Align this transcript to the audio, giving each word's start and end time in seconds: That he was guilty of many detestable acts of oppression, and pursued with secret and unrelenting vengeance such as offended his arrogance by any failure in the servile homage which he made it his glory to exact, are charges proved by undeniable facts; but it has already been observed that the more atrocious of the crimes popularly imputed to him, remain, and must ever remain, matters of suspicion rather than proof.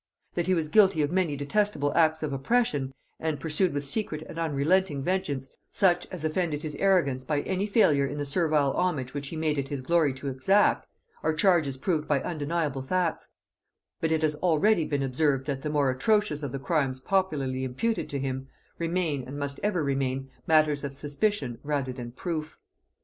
That 0.33 0.47
he 0.47 0.55
was 0.55 0.67
guilty 0.67 1.03
of 1.03 1.11
many 1.11 1.35
detestable 1.35 1.95
acts 1.95 2.23
of 2.23 2.33
oppression, 2.33 2.91
and 3.19 3.39
pursued 3.39 3.71
with 3.71 3.85
secret 3.85 4.23
and 4.27 4.39
unrelenting 4.39 5.03
vengeance 5.03 5.51
such 5.69 6.07
as 6.09 6.25
offended 6.25 6.63
his 6.63 6.75
arrogance 6.77 7.23
by 7.23 7.41
any 7.41 7.67
failure 7.67 8.07
in 8.07 8.17
the 8.17 8.25
servile 8.25 8.73
homage 8.73 9.13
which 9.13 9.27
he 9.27 9.35
made 9.35 9.59
it 9.59 9.67
his 9.69 9.81
glory 9.81 10.11
to 10.15 10.27
exact, 10.27 10.87
are 11.21 11.35
charges 11.35 11.77
proved 11.77 12.07
by 12.07 12.19
undeniable 12.23 12.81
facts; 12.81 13.31
but 13.99 14.11
it 14.11 14.23
has 14.23 14.33
already 14.37 14.85
been 14.85 15.03
observed 15.03 15.45
that 15.45 15.61
the 15.61 15.69
more 15.69 15.91
atrocious 15.91 16.41
of 16.41 16.51
the 16.51 16.57
crimes 16.57 16.99
popularly 16.99 17.63
imputed 17.63 18.09
to 18.09 18.17
him, 18.17 18.47
remain, 18.79 19.23
and 19.27 19.37
must 19.37 19.59
ever 19.61 19.83
remain, 19.83 20.31
matters 20.47 20.83
of 20.83 20.95
suspicion 20.95 21.59
rather 21.61 21.93
than 21.93 22.11
proof. 22.11 22.57